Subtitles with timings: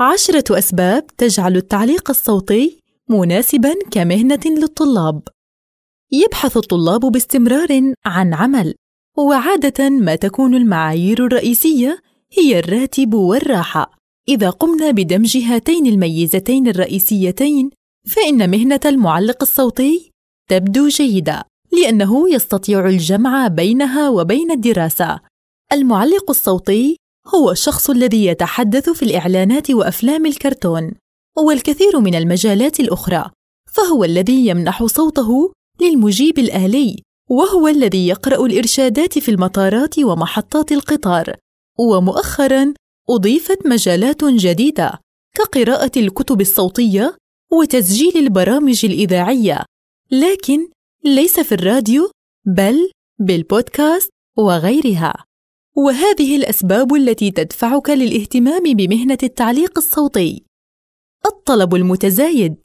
[0.00, 5.22] عشرة أسباب تجعل التعليق الصوتي مناسبًا كمهنة للطلاب.
[6.12, 8.74] يبحث الطلاب باستمرار عن عمل،
[9.18, 12.00] وعادة ما تكون المعايير الرئيسية
[12.38, 13.90] هي الراتب والراحة.
[14.28, 17.70] إذا قمنا بدمج هاتين الميزتين الرئيسيتين،
[18.06, 20.10] فإن مهنة المعلق الصوتي
[20.50, 25.20] تبدو جيدة، لأنه يستطيع الجمع بينها وبين الدراسة.
[25.72, 30.92] المعلق الصوتي هو الشخص الذي يتحدث في الإعلانات وأفلام الكرتون
[31.38, 33.30] والكثير من المجالات الأخرى
[33.72, 41.36] فهو الذي يمنح صوته للمجيب الآلي وهو الذي يقرأ الإرشادات في المطارات ومحطات القطار
[41.78, 42.74] ومؤخراً
[43.10, 45.00] أضيفت مجالات جديدة
[45.36, 47.16] كقراءة الكتب الصوتية
[47.52, 49.64] وتسجيل البرامج الإذاعية
[50.10, 50.68] لكن
[51.04, 52.10] ليس في الراديو
[52.46, 52.90] بل
[53.20, 55.24] بالبودكاست وغيرها.
[55.76, 60.44] وهذه الأسباب التي تدفعك للاهتمام بمهنة التعليق الصوتي.
[61.26, 62.56] الطلب المتزايد.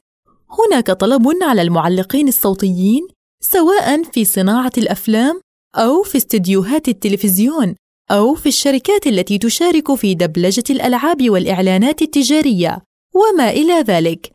[0.50, 3.08] هناك طلب على المعلقين الصوتيين
[3.42, 5.40] سواء في صناعة الأفلام
[5.74, 7.74] أو في استديوهات التلفزيون
[8.10, 12.82] أو في الشركات التي تشارك في دبلجة الألعاب والإعلانات التجارية
[13.14, 14.32] وما إلى ذلك.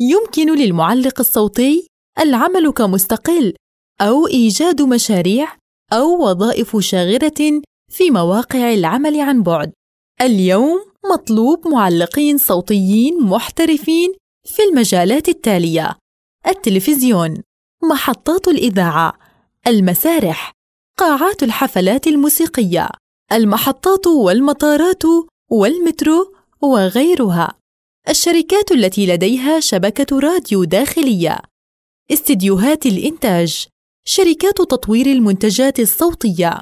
[0.00, 1.88] يمكن للمعلق الصوتي
[2.18, 3.54] العمل كمستقل
[4.00, 5.56] أو إيجاد مشاريع
[5.92, 9.72] أو وظائف شاغرة في مواقع العمل عن بعد.
[10.20, 14.12] اليوم مطلوب معلقين صوتيين محترفين
[14.44, 15.96] في المجالات التالية.
[16.46, 17.42] التلفزيون
[17.90, 19.18] محطات الإذاعة
[19.66, 20.52] المسارح
[20.98, 22.88] قاعات الحفلات الموسيقية
[23.32, 25.02] المحطات والمطارات
[25.50, 27.54] والمترو وغيرها.
[28.08, 31.38] الشركات التي لديها شبكة راديو داخلية.
[32.12, 33.66] استديوهات الإنتاج
[34.06, 36.60] شركات تطوير المنتجات الصوتية.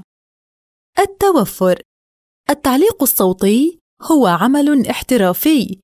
[0.98, 1.82] التوفر.
[2.50, 5.78] التعليق الصوتي هو عمل احترافي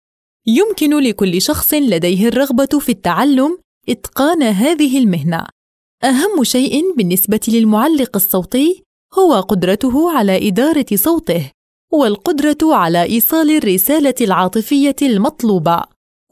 [0.47, 5.47] يمكن لكل شخص لديه الرغبة في التعلم إتقان هذه المهنة.
[6.05, 8.83] أهم شيء بالنسبة للمعلق الصوتي
[9.19, 11.51] هو قدرته على إدارة صوته
[11.93, 15.83] والقدرة على إيصال الرسالة العاطفية المطلوبة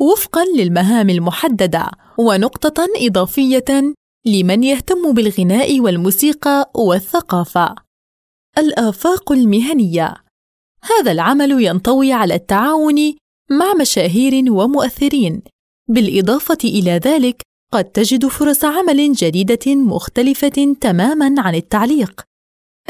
[0.00, 3.94] وفقا للمهام المحددة ونقطة إضافية
[4.26, 7.85] لمن يهتم بالغناء والموسيقى والثقافة.
[8.58, 10.14] الآفاق المهنية.
[10.82, 13.14] هذا العمل ينطوي على التعاون
[13.50, 15.42] مع مشاهير ومؤثرين.
[15.88, 22.22] بالإضافة إلى ذلك قد تجد فرص عمل جديدة مختلفة تماماً عن التعليق.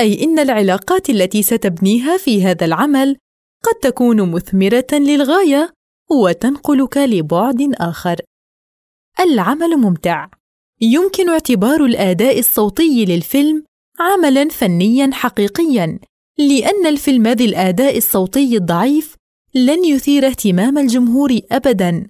[0.00, 3.16] أي إن العلاقات التي ستبنيها في هذا العمل
[3.64, 5.72] قد تكون مثمرة للغاية
[6.10, 8.16] وتنقلك لبعد آخر.
[9.20, 10.28] العمل ممتع.
[10.80, 13.64] يمكن اعتبار الأداء الصوتي للفيلم
[13.98, 15.98] عملا فنيا حقيقيا
[16.38, 19.14] لأن الفيلم ذي الآداء الصوتي الضعيف
[19.54, 22.06] لن يثير اهتمام الجمهور ابدا.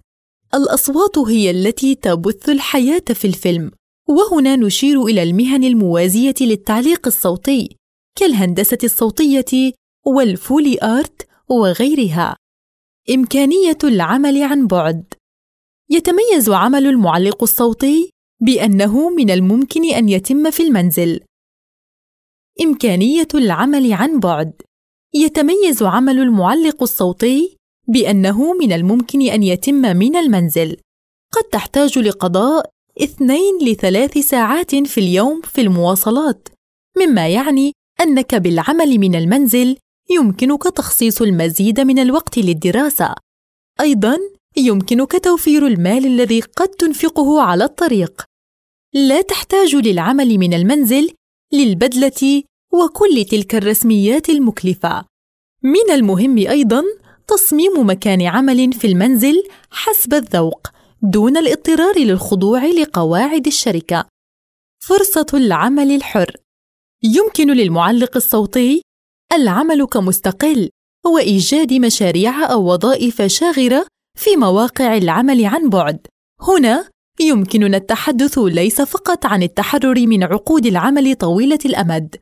[0.55, 3.71] الأصوات هي التي تبث الحياة في الفيلم
[4.09, 7.77] وهنا نشير إلى المهن الموازية للتعليق الصوتي
[8.19, 9.73] كالهندسة الصوتية
[10.07, 12.37] والفولي آرت وغيرها.
[13.11, 15.05] إمكانية العمل عن بعد.
[15.91, 18.11] يتميز عمل المعلق الصوتي
[18.41, 21.21] بأنه من الممكن أن يتم في المنزل
[22.63, 24.53] إمكانية العمل عن بعد.
[25.15, 27.57] يتميز عمل المعلق الصوتي
[27.89, 30.77] بأنه من الممكن أن يتم من المنزل.
[31.33, 32.71] قد تحتاج لقضاء
[33.03, 36.49] اثنين لثلاث ساعات في اليوم في المواصلات
[36.97, 39.77] مما يعني أنك بالعمل من المنزل
[40.11, 43.15] يمكنك تخصيص المزيد من الوقت للدراسة.
[43.81, 44.19] أيضاً
[44.57, 48.25] يمكنك توفير المال الذي قد تنفقه على الطريق.
[48.95, 51.11] لا تحتاج للعمل من المنزل
[51.53, 52.43] للبدلة
[52.73, 55.05] وكل تلك الرسميات المكلفة.
[55.63, 56.83] من المهم أيضا
[57.27, 60.69] تصميم مكان عمل في المنزل حسب الذوق
[61.03, 64.07] دون الاضطرار للخضوع لقواعد الشركة.
[64.79, 66.37] فرصة العمل الحر.
[67.03, 68.83] يمكن للمعلق الصوتي
[69.33, 70.71] العمل كمستقل
[71.07, 73.87] وإيجاد مشاريع أو وظائف شاغرة
[74.19, 76.07] في مواقع العمل عن بعد.
[76.41, 76.89] هنا
[77.21, 82.17] يمكننا التحدث ليس فقط عن التحرر من عقود العمل طويلة الأمد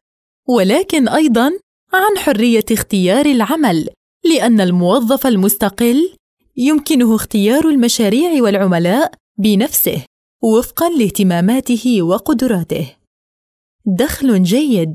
[0.49, 1.46] ولكن أيضا
[1.93, 3.88] عن حرية اختيار العمل
[4.25, 6.12] لأن الموظف المستقل
[6.56, 10.05] يمكنه اختيار المشاريع والعملاء بنفسه
[10.43, 12.96] وفقا لاهتماماته وقدراته.
[13.87, 14.94] دخل جيد.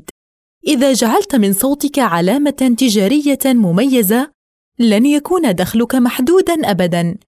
[0.66, 4.30] إذا جعلت من صوتك علامة تجارية مميزة
[4.78, 7.18] لن يكون دخلك محدودا ابدا.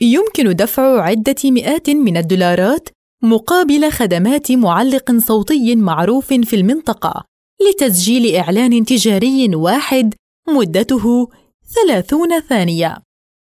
[0.00, 2.88] يمكن دفع عدة مئات من الدولارات
[3.22, 7.24] مقابل خدمات معلق صوتي معروف في المنطقة
[7.68, 10.14] لتسجيل إعلان تجاري واحد
[10.48, 11.28] مدته
[11.74, 13.02] ثلاثون ثانية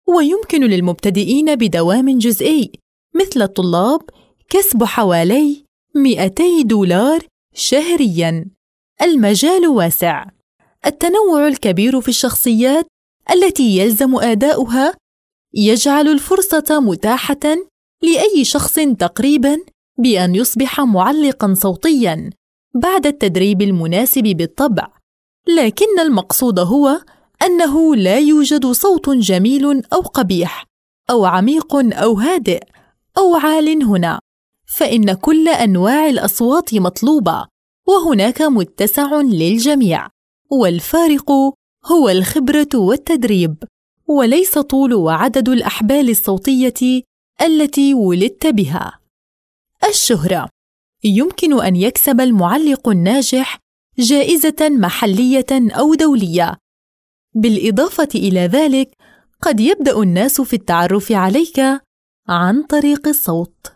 [0.08, 2.72] ويمكن للمبتدئين بدوام جزئي
[3.14, 4.02] مثل الطلاب
[4.48, 5.64] كسب حوالي
[5.94, 7.20] 200 دولار
[7.54, 8.44] شهرياً.
[9.02, 10.24] المجال واسع.
[10.86, 12.86] التنوع الكبير في الشخصيات
[13.32, 14.94] التي يلزم أداؤها
[15.54, 17.56] يجعل الفرصة متاحة
[18.02, 19.58] لأي شخص تقريباً
[19.98, 22.30] بأن يصبح معلقاً صوتياً
[22.74, 24.88] بعد التدريب المناسب بالطبع،
[25.56, 27.00] لكن المقصود هو
[27.42, 30.64] أنه لا يوجد صوت جميل أو قبيح،
[31.10, 32.60] أو عميق أو هادئ،
[33.18, 34.20] أو عال هنا،
[34.76, 37.46] فإن كل أنواع الأصوات مطلوبة،
[37.88, 40.08] وهناك متسع للجميع،
[40.50, 41.30] والفارق
[41.86, 43.64] هو الخبرة والتدريب،
[44.10, 47.02] وليس طول وعدد الأحبال الصوتية
[47.42, 49.00] التي ولدت بها.
[49.88, 50.48] الشهرة
[51.04, 53.58] يمكن أن يكسب المعلق الناجح
[53.98, 56.56] جائزة محلية أو دولية.
[57.34, 58.94] بالإضافة إلى ذلك،
[59.42, 61.60] قد يبدأ الناس في التعرف عليك
[62.28, 63.72] عن طريق الصوت.